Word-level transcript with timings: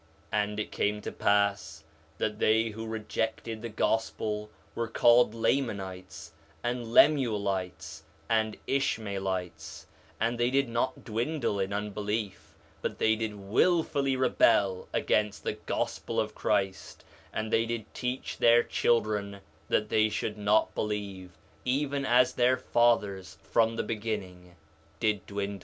4 0.31 0.39
Nephi 0.39 0.41
1:38 0.41 0.43
And 0.49 0.59
it 0.61 0.71
came 0.71 1.01
to 1.01 1.11
pass 1.11 1.83
that 2.17 2.39
they 2.39 2.69
who 2.69 2.87
rejected 2.87 3.61
the 3.61 3.69
gospel 3.69 4.49
were 4.73 4.87
called 4.87 5.35
Lamanites, 5.35 6.31
and 6.63 6.87
Lemuelites, 6.91 8.01
and 8.27 8.57
Ishmaelites; 8.65 9.85
and 10.19 10.39
they 10.39 10.49
did 10.49 10.69
not 10.69 11.03
dwindle 11.03 11.59
in 11.59 11.71
unbelief, 11.71 12.55
but 12.81 12.97
they 12.97 13.15
did 13.15 13.35
wilfully 13.35 14.15
rebel 14.15 14.87
against 14.91 15.43
the 15.43 15.53
gospel 15.53 16.19
of 16.19 16.33
Christ; 16.33 17.05
and 17.31 17.53
they 17.53 17.67
did 17.67 17.85
teach 17.93 18.39
their 18.39 18.63
children 18.63 19.39
that 19.69 19.89
they 19.89 20.09
should 20.09 20.35
not 20.35 20.73
believe, 20.73 21.37
even 21.63 22.07
as 22.07 22.33
their 22.33 22.57
fathers, 22.57 23.37
from 23.43 23.75
the 23.75 23.83
beginning, 23.83 24.55
did 24.99 25.23
dwindle. 25.27 25.59